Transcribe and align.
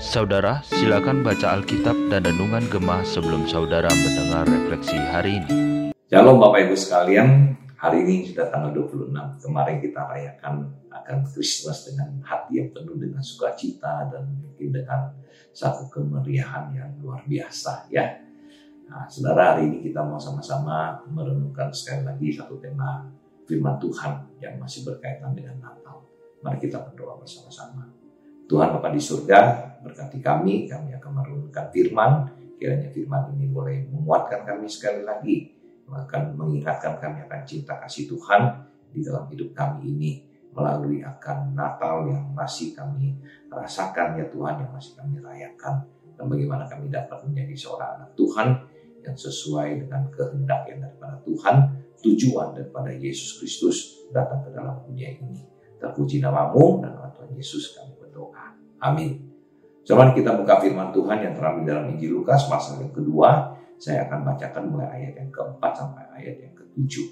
Saudara, 0.00 0.64
silakan 0.64 1.20
baca 1.20 1.52
Alkitab 1.52 1.92
dan 2.08 2.24
Renungan 2.24 2.64
Gemah 2.72 3.04
sebelum 3.04 3.44
saudara 3.44 3.92
mendengar 3.92 4.48
refleksi 4.48 4.96
hari 4.96 5.44
ini. 5.44 5.92
Shalom 6.08 6.40
Bapak 6.40 6.64
Ibu 6.64 6.80
sekalian, 6.80 7.60
hari 7.76 8.08
ini 8.08 8.32
sudah 8.32 8.48
tanggal 8.48 8.72
26. 8.72 9.12
Kemarin 9.44 9.84
kita 9.84 10.00
rayakan 10.00 10.64
akan 10.88 11.28
Kristus 11.28 11.92
dengan 11.92 12.24
hati 12.24 12.56
yang 12.56 12.72
penuh 12.72 12.96
dengan 12.96 13.20
sukacita 13.20 14.08
dan 14.08 14.32
mungkin 14.40 14.72
dengan 14.72 15.12
satu 15.52 15.92
kemeriahan 15.92 16.72
yang 16.72 16.88
luar 17.04 17.20
biasa 17.28 17.92
ya. 17.92 18.16
Nah, 18.88 19.04
saudara 19.12 19.52
hari 19.52 19.68
ini 19.68 19.92
kita 19.92 20.00
mau 20.08 20.16
sama-sama 20.16 21.04
merenungkan 21.04 21.68
sekali 21.68 22.08
lagi 22.08 22.32
satu 22.32 22.56
tema 22.56 23.04
firman 23.44 23.76
Tuhan 23.76 24.40
yang 24.40 24.56
masih 24.56 24.88
berkaitan 24.88 25.36
dengan 25.36 25.60
Natal. 25.60 25.90
Mari 26.40 26.56
kita 26.56 26.80
berdoa 26.80 27.20
bersama-sama. 27.20 27.84
Tuhan 28.48 28.74
Bapa 28.74 28.90
di 28.90 28.98
surga, 28.98 29.40
berkati 29.84 30.18
kami, 30.18 30.66
kami 30.66 30.96
akan 30.96 31.10
merenungkan 31.22 31.70
firman, 31.70 32.26
kiranya 32.58 32.90
firman 32.90 33.30
ini 33.36 33.46
boleh 33.52 33.86
menguatkan 33.92 34.42
kami 34.42 34.66
sekali 34.66 35.06
lagi, 35.06 35.54
akan 35.90 36.38
mengingatkan 36.38 36.98
kami 36.98 37.22
akan 37.26 37.40
cinta 37.46 37.78
kasih 37.82 38.10
Tuhan 38.10 38.66
di 38.90 39.02
dalam 39.02 39.26
hidup 39.30 39.54
kami 39.54 39.90
ini, 39.90 40.10
melalui 40.50 41.02
akan 41.02 41.54
Natal 41.54 42.10
yang 42.10 42.34
masih 42.34 42.74
kami 42.74 43.14
rasakan 43.50 44.18
ya 44.18 44.26
Tuhan, 44.30 44.66
yang 44.66 44.70
masih 44.74 44.98
kami 44.98 45.22
rayakan, 45.22 45.86
dan 46.18 46.24
bagaimana 46.26 46.66
kami 46.66 46.90
dapat 46.90 47.22
menjadi 47.26 47.54
seorang 47.54 47.90
anak 48.02 48.10
Tuhan 48.18 48.48
yang 49.00 49.16
sesuai 49.16 49.86
dengan 49.86 50.02
kehendak 50.10 50.66
yang 50.66 50.78
daripada 50.82 51.16
Tuhan, 51.22 51.56
tujuan 52.02 52.48
daripada 52.56 52.90
Yesus 52.90 53.38
Kristus 53.38 54.08
datang 54.10 54.42
ke 54.42 54.50
dalam 54.50 54.82
dunia 54.88 55.14
ini. 55.14 55.59
Terpuji 55.80 56.20
namamu 56.20 56.84
dan 56.84 57.00
Tuhan 57.16 57.32
Yesus 57.32 57.72
kami 57.72 57.96
berdoa. 57.96 58.52
Amin. 58.84 59.16
Coba 59.80 60.12
kita 60.12 60.36
buka 60.36 60.60
firman 60.60 60.92
Tuhan 60.92 61.18
yang 61.24 61.34
terambil 61.34 61.64
dalam 61.64 61.84
Injil 61.96 62.20
Lukas 62.20 62.44
pasal 62.46 62.84
yang 62.84 62.92
kedua. 62.92 63.56
Saya 63.80 64.04
akan 64.04 64.28
bacakan 64.28 64.68
mulai 64.68 64.88
ayat 64.92 65.24
yang 65.24 65.32
keempat 65.32 65.72
sampai 65.72 66.04
ayat 66.20 66.36
yang 66.36 66.52
ketujuh. 66.52 67.06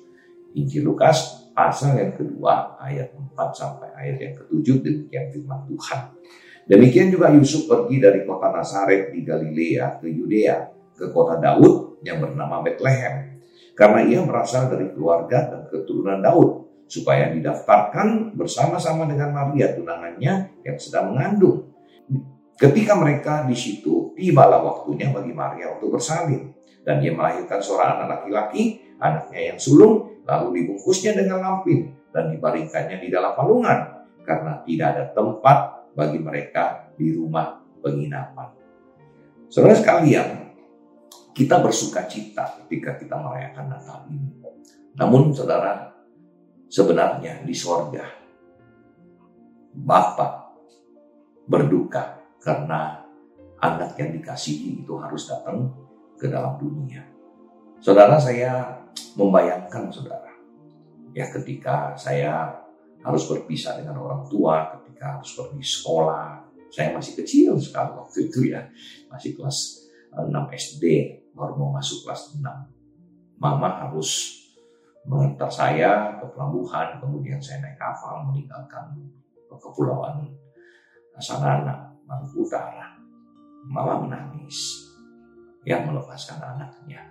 Injil 0.52 0.84
Lukas 0.84 1.48
pasal 1.56 1.96
yang 1.96 2.12
kedua 2.12 2.76
ayat 2.76 3.12
4 3.16 3.34
sampai 3.50 3.88
ayat 3.96 4.16
yang 4.20 4.34
ketujuh 4.36 4.84
demikian 4.84 5.26
firman 5.32 5.64
Tuhan. 5.64 6.00
Demikian 6.68 7.08
juga 7.08 7.32
Yusuf 7.32 7.64
pergi 7.64 7.96
dari 7.96 8.28
kota 8.28 8.52
Nazaret 8.52 9.08
di 9.08 9.24
Galilea 9.24 9.96
ke 9.98 10.06
Yudea 10.12 10.56
ke 10.92 11.08
kota 11.08 11.40
Daud 11.40 12.04
yang 12.04 12.20
bernama 12.20 12.60
Bethlehem 12.60 13.40
karena 13.72 14.00
ia 14.04 14.20
berasal 14.26 14.68
dari 14.68 14.92
keluarga 14.92 15.48
dan 15.48 15.60
keturunan 15.70 16.20
Daud 16.20 16.67
supaya 16.88 17.28
didaftarkan 17.30 18.32
bersama-sama 18.32 19.04
dengan 19.04 19.36
Maria 19.36 19.76
tunangannya 19.76 20.64
yang 20.64 20.76
sedang 20.80 21.12
mengandung. 21.12 21.68
Ketika 22.58 22.98
mereka 22.98 23.46
di 23.46 23.54
situ, 23.54 24.16
tibalah 24.18 24.58
waktunya 24.64 25.14
bagi 25.14 25.30
Maria 25.30 25.78
untuk 25.78 25.94
bersalin. 25.94 26.50
Dan 26.82 27.04
dia 27.04 27.12
melahirkan 27.12 27.60
seorang 27.60 28.00
anak 28.00 28.24
laki-laki, 28.24 28.80
anaknya 28.98 29.54
yang 29.54 29.58
sulung, 29.60 30.24
lalu 30.24 30.64
dibungkusnya 30.64 31.14
dengan 31.14 31.44
lampin 31.44 31.92
dan 32.10 32.32
dibaringkannya 32.32 32.96
di 32.98 33.08
dalam 33.12 33.36
palungan. 33.36 34.08
Karena 34.24 34.64
tidak 34.64 34.86
ada 34.96 35.04
tempat 35.12 35.58
bagi 35.92 36.18
mereka 36.18 36.88
di 36.96 37.12
rumah 37.12 37.60
penginapan. 37.84 38.48
Saudara 39.52 39.76
sekalian, 39.76 40.50
kita 41.36 41.62
bersuka 41.62 42.08
cita 42.10 42.58
ketika 42.64 42.98
kita 42.98 43.14
merayakan 43.20 43.70
Natal 43.70 44.08
ini. 44.10 44.34
Namun 44.98 45.30
saudara, 45.30 45.97
sebenarnya 46.68 47.42
di 47.42 47.56
sorga. 47.56 48.04
Bapak 49.72 50.32
berduka 51.48 52.20
karena 52.38 53.00
anak 53.58 53.96
yang 53.98 54.14
dikasihi 54.14 54.84
itu 54.84 54.92
harus 55.00 55.26
datang 55.26 55.72
ke 56.14 56.28
dalam 56.28 56.60
dunia. 56.60 57.02
Saudara 57.80 58.20
saya 58.20 58.84
membayangkan 59.14 59.88
saudara, 59.88 60.30
ya 61.14 61.26
ketika 61.30 61.94
saya 61.94 62.52
harus 63.02 63.24
berpisah 63.30 63.78
dengan 63.78 64.02
orang 64.02 64.26
tua, 64.26 64.74
ketika 64.78 65.18
harus 65.18 65.30
pergi 65.38 65.62
sekolah, 65.62 66.42
saya 66.68 66.92
masih 66.92 67.14
kecil 67.22 67.54
sekali 67.56 67.96
waktu 67.96 68.18
itu 68.28 68.50
ya, 68.50 68.66
masih 69.08 69.38
kelas 69.38 69.88
6 70.12 70.34
SD, 70.52 70.84
baru 71.32 71.54
mau 71.54 71.70
masuk 71.78 72.04
kelas 72.04 72.34
6. 72.34 72.42
Mama 73.38 73.86
harus 73.86 74.42
mengantar 75.06 75.50
saya 75.52 76.18
ke 76.18 76.26
pelabuhan, 76.34 76.98
kemudian 76.98 77.38
saya 77.38 77.62
naik 77.62 77.78
kapal 77.78 78.26
meninggalkan 78.26 78.96
kepulauan 79.46 80.26
Sanana, 81.18 81.90
Maluku 82.06 82.46
Utara. 82.46 82.94
Mama 83.68 84.06
menangis, 84.06 84.88
yang 85.66 85.84
melepaskan 85.84 86.40
anaknya. 86.40 87.04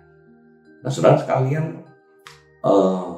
Nah, 0.82 0.90
saudara 0.90 1.14
sekalian, 1.20 1.84
eh, 2.64 3.12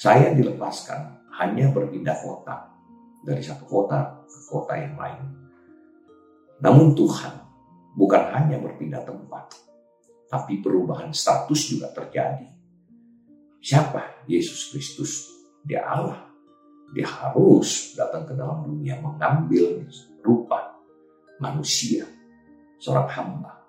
saya 0.00 0.32
dilepaskan 0.32 1.28
hanya 1.36 1.68
berpindah 1.74 2.16
kota 2.24 2.72
dari 3.20 3.42
satu 3.44 3.68
kota 3.68 4.24
ke 4.24 4.38
kota 4.48 4.72
yang 4.80 4.96
lain. 4.96 5.28
Namun 6.64 6.96
Tuhan 6.96 7.36
bukan 7.98 8.22
hanya 8.32 8.56
berpindah 8.64 9.04
tempat, 9.04 9.52
tapi 10.30 10.64
perubahan 10.64 11.12
status 11.12 11.76
juga 11.76 11.92
terjadi 11.92 12.48
Siapa 13.70 14.26
Yesus 14.26 14.74
Kristus? 14.74 15.30
Dia 15.62 15.86
Allah. 15.86 16.26
Dia 16.90 17.06
harus 17.06 17.94
datang 17.94 18.26
ke 18.26 18.34
dalam 18.34 18.66
dunia 18.66 18.98
mengambil 18.98 19.86
rupa 20.26 20.74
manusia, 21.38 22.02
seorang 22.82 23.06
hamba. 23.14 23.62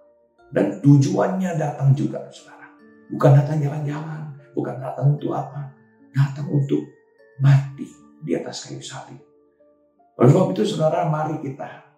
Dan 0.49 0.81
tujuannya 0.81 1.53
datang 1.53 1.93
juga, 1.93 2.17
saudara. 2.33 2.65
Bukan 3.13 3.29
datang 3.29 3.61
jalan-jalan, 3.61 4.21
bukan 4.57 4.81
datang 4.81 5.05
untuk 5.21 5.37
apa? 5.37 5.69
Datang 6.09 6.49
untuk 6.49 6.81
mati 7.37 7.85
di 8.25 8.33
atas 8.33 8.65
kayu 8.65 8.81
salib. 8.81 9.21
Oleh 10.17 10.33
sebab 10.33 10.49
itu, 10.49 10.65
saudara, 10.65 11.05
mari 11.05 11.37
kita 11.45 11.93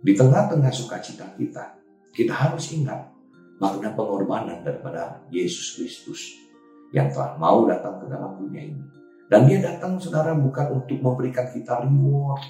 di 0.00 0.16
tengah-tengah 0.16 0.72
sukacita 0.72 1.36
kita, 1.36 1.84
kita 2.16 2.32
harus 2.32 2.72
ingat 2.72 3.12
makna 3.60 3.92
pengorbanan 3.92 4.64
daripada 4.64 5.20
Yesus 5.28 5.76
Kristus 5.76 6.45
yang 6.94 7.10
telah 7.10 7.34
mau 7.38 7.66
datang 7.66 7.98
ke 8.02 8.06
dalam 8.06 8.36
dunia 8.38 8.62
ini. 8.62 8.84
Dan 9.26 9.50
dia 9.50 9.58
datang 9.58 9.98
saudara 9.98 10.38
bukan 10.38 10.82
untuk 10.82 10.98
memberikan 11.02 11.50
kita 11.50 11.82
reward 11.82 12.42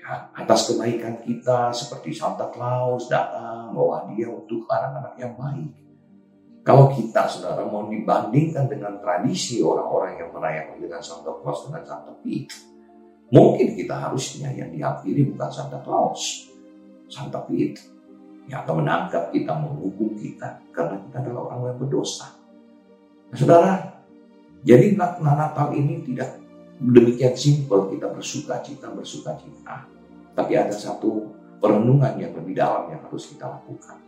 ya, 0.00 0.32
atas 0.32 0.72
kebaikan 0.72 1.20
kita 1.20 1.68
seperti 1.68 2.16
Santa 2.16 2.48
Claus 2.48 3.12
datang 3.12 3.76
bawa 3.76 4.08
dia 4.08 4.32
untuk 4.32 4.64
anak-anak 4.64 5.14
yang 5.20 5.36
baik. 5.36 5.70
Kalau 6.64 6.92
kita 6.92 7.28
saudara 7.28 7.64
mau 7.64 7.88
dibandingkan 7.88 8.68
dengan 8.68 9.00
tradisi 9.00 9.60
orang-orang 9.60 10.20
yang 10.20 10.30
merayakan 10.32 10.76
dengan 10.80 11.00
Santa 11.00 11.32
Claus 11.40 11.68
dengan 11.68 11.84
Santa 11.84 12.12
Pete, 12.20 12.52
mungkin 13.32 13.76
kita 13.76 13.96
harusnya 13.96 14.52
yang 14.52 14.72
dihampiri 14.72 15.28
bukan 15.28 15.48
Santa 15.52 15.80
Claus, 15.84 16.48
Santa 17.08 17.40
Pete, 17.44 17.80
yang 18.48 18.64
akan 18.64 18.80
menangkap 18.84 19.28
kita, 19.32 19.52
menghukum 19.56 20.16
kita, 20.16 20.60
karena 20.72 21.00
kita 21.04 21.16
adalah 21.20 21.52
orang 21.52 21.72
yang 21.72 21.78
berdosa. 21.80 22.39
Saudara, 23.30 24.02
jadi 24.66 24.92
makna 24.98 25.38
Natal 25.38 25.70
ini 25.72 26.02
tidak 26.02 26.36
demikian 26.80 27.36
simpel 27.38 27.86
kita 27.92 28.10
bersuka 28.10 28.58
cita, 28.64 28.90
bersuka 28.90 29.38
cita. 29.38 29.86
Tapi 30.34 30.52
ada 30.58 30.74
satu 30.74 31.30
perenungan 31.62 32.16
yang 32.18 32.32
lebih 32.34 32.58
dalam 32.58 32.90
yang 32.90 33.04
harus 33.06 33.30
kita 33.30 33.46
lakukan. 33.46 34.00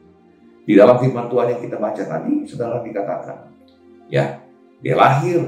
Di 0.62 0.74
dalam 0.74 0.98
firman 0.98 1.26
Tuhan 1.30 1.46
yang 1.54 1.60
kita 1.62 1.76
baca 1.78 2.02
tadi, 2.02 2.34
saudara 2.46 2.82
dikatakan, 2.82 3.38
ya, 4.10 4.40
dia 4.82 4.94
lahir, 4.94 5.46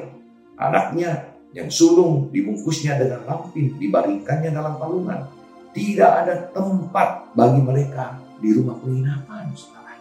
anaknya 0.54 1.34
yang 1.54 1.70
sulung 1.70 2.30
dibungkusnya 2.34 2.98
dengan 2.98 3.22
lampin, 3.26 3.74
dibaringkannya 3.78 4.50
dalam 4.50 4.74
palungan. 4.78 5.26
Tidak 5.74 6.10
ada 6.22 6.50
tempat 6.54 7.34
bagi 7.34 7.58
mereka 7.62 8.18
di 8.38 8.54
rumah 8.54 8.78
penginapan, 8.78 9.50
saudara. 9.54 9.98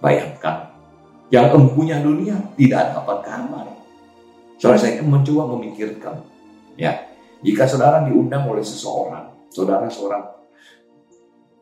Bayangkan, 0.00 0.71
yang 1.32 1.48
empunya 1.48 1.96
dunia 2.04 2.36
tidak 2.60 2.92
dapat 2.92 3.24
kamar. 3.24 3.66
Saudara 4.60 4.78
saya 4.78 5.00
mencoba 5.00 5.56
memikirkan, 5.56 6.20
ya, 6.76 7.08
jika 7.40 7.64
saudara 7.64 8.04
diundang 8.04 8.46
oleh 8.46 8.60
seseorang, 8.62 9.48
saudara 9.48 9.88
seorang 9.88 10.22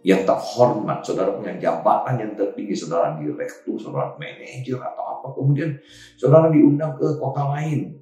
yang 0.03 0.27
terhormat, 0.27 1.07
saudara 1.07 1.33
punya 1.33 1.57
jabatan 1.57 2.19
yang 2.19 2.33
tertinggi, 2.35 2.75
saudara 2.75 3.17
direktur, 3.17 3.79
saudara 3.79 4.19
manajer 4.19 4.77
atau 4.77 5.05
apa, 5.07 5.27
kemudian 5.39 5.79
saudara 6.19 6.51
diundang 6.51 6.99
ke 6.99 7.17
kota 7.17 7.47
lain, 7.57 7.95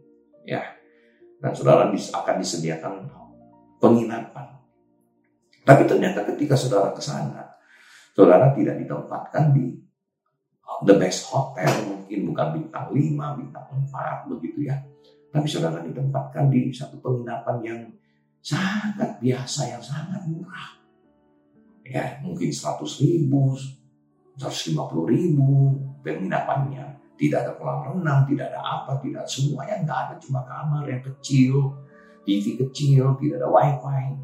ya, 0.48 0.64
dan 1.38 1.52
saudara 1.52 1.92
akan 1.94 2.34
disediakan 2.40 3.06
penginapan. 3.78 4.56
Tapi 5.62 5.84
ternyata 5.84 6.24
ketika 6.32 6.56
saudara 6.56 6.96
ke 6.96 7.02
sana, 7.04 7.44
saudara 8.16 8.50
tidak 8.56 8.80
ditempatkan 8.82 9.52
di 9.52 9.87
the 10.84 10.94
best 11.00 11.28
hotel 11.32 11.68
mungkin 11.88 12.28
bukan 12.28 12.46
bintang 12.60 12.86
5, 12.92 13.40
bintang 13.40 13.66
4 13.72 14.30
begitu 14.30 14.68
ya. 14.68 14.76
Tapi 15.28 15.44
saudara 15.44 15.84
ditempatkan 15.84 16.48
di 16.48 16.72
satu 16.72 16.96
penginapan 17.04 17.56
yang 17.60 17.80
sangat 18.40 19.20
biasa, 19.20 19.76
yang 19.76 19.82
sangat 19.82 20.24
murah. 20.24 20.80
Ya, 21.84 22.20
mungkin 22.20 22.52
100 22.52 22.84
ribu, 23.04 23.56
150 24.36 24.76
ribu 25.08 25.76
penginapannya. 26.04 26.96
Tidak 27.18 27.34
ada 27.34 27.52
kolam 27.58 27.98
renang, 27.98 28.30
tidak 28.30 28.54
ada 28.54 28.60
apa, 28.62 29.02
tidak 29.02 29.26
semuanya 29.26 29.82
nggak 29.82 29.98
ada, 30.06 30.14
cuma 30.22 30.46
kamar 30.46 30.86
yang 30.86 31.02
kecil, 31.02 31.74
TV 32.22 32.54
kecil, 32.54 33.18
tidak 33.18 33.42
ada 33.42 33.48
wifi. 33.50 34.14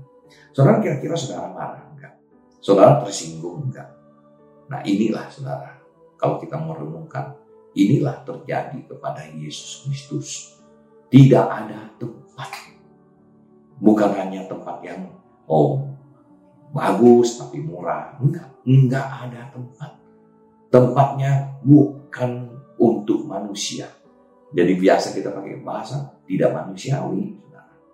Saudara 0.55 0.79
kira-kira 0.79 1.19
saudara 1.19 1.51
marah 1.51 1.85
enggak? 1.91 2.15
Saudara 2.63 3.03
tersinggung 3.03 3.67
enggak? 3.67 3.91
Nah 4.71 4.79
inilah 4.87 5.27
saudara, 5.27 5.75
kalau 6.25 6.41
kita 6.41 6.57
mau 6.57 6.73
renungkan, 6.73 7.37
inilah 7.77 8.25
terjadi 8.25 8.81
kepada 8.89 9.29
Yesus 9.37 9.85
Kristus. 9.85 10.57
Tidak 11.13 11.45
ada 11.45 11.93
tempat. 12.01 12.49
Bukan 13.77 14.09
hanya 14.17 14.49
tempat 14.49 14.81
yang, 14.81 15.05
oh 15.45 15.85
bagus 16.73 17.37
tapi 17.37 17.61
murah. 17.61 18.17
Enggak, 18.25 18.49
enggak 18.65 19.05
ada 19.05 19.53
tempat. 19.53 20.01
Tempatnya 20.73 21.61
bukan 21.61 22.57
untuk 22.81 23.29
manusia. 23.29 23.85
Jadi 24.57 24.81
biasa 24.81 25.13
kita 25.13 25.29
pakai 25.29 25.61
bahasa 25.61 26.25
tidak 26.25 26.57
manusiawi. 26.57 27.37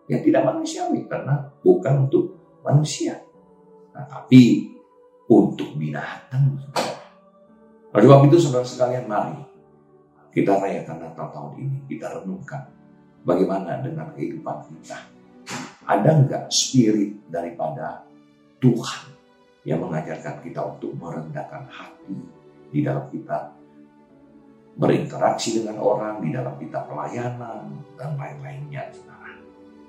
Ya 0.06 0.22
tidak 0.22 0.46
manusiawi 0.46 1.02
karena 1.10 1.50
bukan 1.66 2.06
untuk 2.06 2.38
manusia. 2.62 3.18
Nah, 3.90 4.06
tapi 4.06 4.70
untuk 5.26 5.74
binatang. 5.74 6.62
Oleh 7.90 8.04
sebab 8.06 8.20
itu 8.30 8.36
saudara 8.38 8.66
sekalian 8.66 9.06
mari 9.10 9.50
kita 10.30 10.62
rayakan 10.62 10.98
Natal 11.02 11.26
tahun 11.34 11.52
ini. 11.58 11.78
Kita 11.90 12.22
renungkan 12.22 12.70
bagaimana 13.26 13.82
dengan 13.82 14.14
kehidupan 14.14 14.56
kita. 14.70 14.98
Ada 15.90 16.10
enggak 16.22 16.44
spirit 16.54 17.18
daripada 17.26 18.06
Tuhan 18.62 19.10
yang 19.66 19.82
mengajarkan 19.82 20.38
kita 20.46 20.60
untuk 20.78 20.94
merendahkan 20.94 21.66
hati 21.66 22.14
di 22.70 22.80
dalam 22.86 23.10
kita 23.10 23.58
berinteraksi 24.78 25.60
dengan 25.60 25.82
orang, 25.82 26.22
di 26.22 26.30
dalam 26.30 26.54
kita 26.56 26.86
pelayanan, 26.86 27.68
dan 27.98 28.14
lain-lainnya, 28.14 28.86
saudara. 28.94 29.34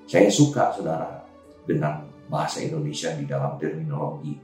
Saya 0.10 0.28
suka, 0.28 0.74
saudara, 0.74 1.22
dengan 1.64 2.02
bahasa 2.28 2.60
Indonesia 2.66 3.14
di 3.14 3.30
dalam 3.30 3.56
terminologi 3.62 4.36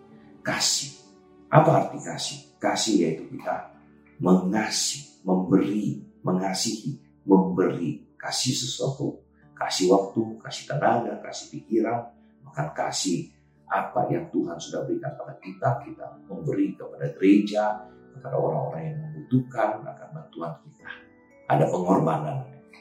kasih. 0.46 1.07
Apa 1.48 1.70
arti 1.86 1.98
kasih? 2.04 2.40
Kasih 2.60 2.96
yaitu 3.08 3.24
kita 3.32 3.72
mengasih, 4.20 5.22
memberi, 5.24 6.02
mengasihi, 6.26 6.98
memberi, 7.24 8.04
kasih 8.18 8.52
sesuatu, 8.52 9.22
kasih 9.54 9.94
waktu, 9.94 10.42
kasih 10.42 10.64
tenaga, 10.68 11.14
kasih 11.22 11.54
pikiran, 11.54 12.12
bahkan 12.44 12.74
kasih 12.74 13.30
apa 13.68 14.08
yang 14.08 14.28
Tuhan 14.32 14.56
sudah 14.58 14.88
berikan 14.88 15.12
pada 15.20 15.36
kita, 15.44 15.70
kita 15.84 16.06
memberi 16.28 16.74
kepada 16.74 17.08
gereja, 17.20 17.84
kepada 18.16 18.36
orang-orang 18.40 18.84
yang 18.92 18.98
membutuhkan 19.08 19.84
akan 19.84 20.08
bantuan 20.16 20.52
kita. 20.64 20.88
Ada 21.48 21.66
pengorbanan. 21.68 22.38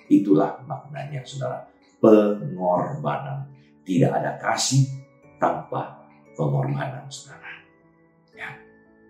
Itulah 0.07 0.63
maknanya 0.65 1.23
saudara. 1.27 1.67
Pengorbanan. 1.99 3.51
Tidak 3.87 4.11
ada 4.11 4.39
kasih 4.39 4.87
tanpa 5.39 6.03
pengorbanan 6.35 7.07
saudara. 7.11 7.46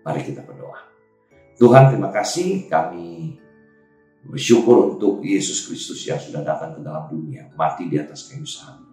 Mari 0.07 0.23
kita 0.23 0.39
berdoa. 0.39 0.87
Tuhan 1.59 1.91
terima 1.91 2.07
kasih 2.15 2.71
kami 2.71 3.35
bersyukur 4.23 4.95
untuk 4.95 5.19
Yesus 5.19 5.67
Kristus 5.67 6.07
yang 6.07 6.15
sudah 6.15 6.47
datang 6.47 6.79
ke 6.79 6.79
dalam 6.79 7.11
dunia. 7.11 7.51
Mati 7.59 7.91
di 7.91 7.99
atas 7.99 8.31
kayu 8.31 8.47
salib 8.47 8.87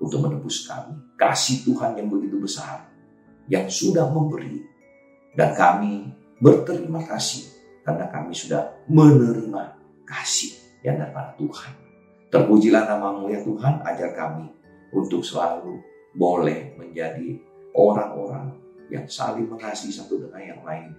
untuk 0.00 0.24
menebus 0.24 0.64
kami. 0.64 0.96
Kasih 1.20 1.68
Tuhan 1.68 2.00
yang 2.00 2.08
begitu 2.08 2.40
besar 2.40 2.88
yang 3.44 3.68
sudah 3.68 4.08
memberi 4.08 4.64
dan 5.36 5.52
kami 5.52 6.08
berterima 6.40 7.04
kasih 7.04 7.44
karena 7.84 8.08
kami 8.08 8.32
sudah 8.32 8.88
menerima 8.88 9.76
kasih 10.08 10.80
yang 10.80 10.96
daripada 10.96 11.36
Tuhan. 11.36 11.76
Terpujilah 12.32 12.88
namamu 12.88 13.28
ya 13.28 13.44
Tuhan, 13.44 13.84
ajar 13.84 14.16
kami 14.16 14.48
untuk 14.96 15.20
selalu 15.20 15.76
boleh 16.16 16.72
menjadi 16.80 17.36
orang-orang 17.76 18.63
yang 18.92 19.06
saling 19.08 19.48
mengasihi 19.48 19.92
satu 19.92 20.20
dengan 20.20 20.42
yang 20.42 20.62
lain, 20.64 20.90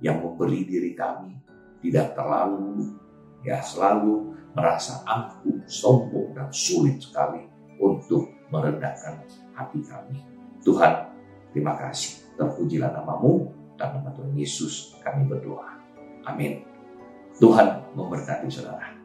yang 0.00 0.16
memberi 0.20 0.64
diri 0.64 0.92
kami 0.92 1.36
tidak 1.80 2.12
terlalu 2.12 2.92
ya 3.40 3.60
selalu 3.64 4.36
merasa 4.52 5.00
angkuh, 5.06 5.64
sombong 5.64 6.36
dan 6.36 6.50
sulit 6.52 7.00
sekali 7.00 7.46
untuk 7.80 8.28
merendahkan 8.52 9.24
hati 9.56 9.80
kami. 9.86 10.20
Tuhan, 10.60 11.08
terima 11.54 11.78
kasih. 11.78 12.36
Terpujilah 12.36 12.92
namamu 12.92 13.48
dan 13.80 14.00
nama 14.00 14.12
Tuhan 14.12 14.36
Yesus 14.36 14.96
kami 15.00 15.28
berdoa. 15.28 15.80
Amin. 16.28 16.60
Tuhan 17.40 17.96
memberkati 17.96 18.48
saudara. 18.52 18.99